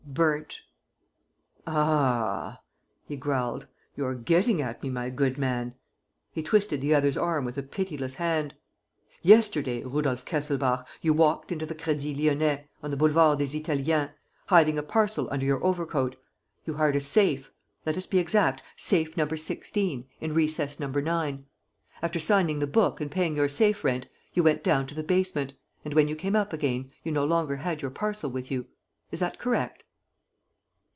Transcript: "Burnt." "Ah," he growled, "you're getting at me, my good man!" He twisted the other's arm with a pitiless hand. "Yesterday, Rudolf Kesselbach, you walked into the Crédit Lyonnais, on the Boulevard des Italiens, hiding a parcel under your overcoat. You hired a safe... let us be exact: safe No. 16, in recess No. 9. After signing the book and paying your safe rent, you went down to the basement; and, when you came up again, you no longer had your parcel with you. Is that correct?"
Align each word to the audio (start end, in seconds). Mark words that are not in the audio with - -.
"Burnt." 0.07 0.59
"Ah," 1.65 2.59
he 3.05 3.15
growled, 3.15 3.67
"you're 3.95 4.13
getting 4.13 4.61
at 4.61 4.83
me, 4.83 4.89
my 4.89 5.09
good 5.09 5.37
man!" 5.37 5.73
He 6.33 6.43
twisted 6.43 6.81
the 6.81 6.93
other's 6.93 7.15
arm 7.15 7.45
with 7.45 7.57
a 7.57 7.63
pitiless 7.63 8.15
hand. 8.15 8.53
"Yesterday, 9.21 9.83
Rudolf 9.83 10.25
Kesselbach, 10.25 10.85
you 11.01 11.13
walked 11.13 11.49
into 11.49 11.65
the 11.65 11.75
Crédit 11.75 12.17
Lyonnais, 12.17 12.65
on 12.83 12.91
the 12.91 12.97
Boulevard 12.97 13.39
des 13.39 13.55
Italiens, 13.57 14.09
hiding 14.47 14.77
a 14.77 14.83
parcel 14.83 15.29
under 15.31 15.45
your 15.45 15.63
overcoat. 15.63 16.17
You 16.65 16.73
hired 16.73 16.97
a 16.97 16.99
safe... 16.99 17.49
let 17.85 17.97
us 17.97 18.05
be 18.07 18.19
exact: 18.19 18.61
safe 18.75 19.15
No. 19.15 19.25
16, 19.27 20.05
in 20.19 20.33
recess 20.33 20.77
No. 20.77 20.87
9. 20.87 21.45
After 22.01 22.19
signing 22.19 22.59
the 22.59 22.67
book 22.67 22.99
and 22.99 23.09
paying 23.09 23.37
your 23.37 23.47
safe 23.47 23.81
rent, 23.85 24.07
you 24.33 24.43
went 24.43 24.61
down 24.61 24.87
to 24.87 24.95
the 24.95 25.03
basement; 25.03 25.53
and, 25.85 25.93
when 25.93 26.09
you 26.09 26.17
came 26.17 26.35
up 26.35 26.51
again, 26.51 26.91
you 27.01 27.13
no 27.13 27.23
longer 27.23 27.57
had 27.57 27.81
your 27.81 27.91
parcel 27.91 28.29
with 28.29 28.51
you. 28.51 28.65
Is 29.11 29.21
that 29.21 29.39
correct?" 29.39 29.83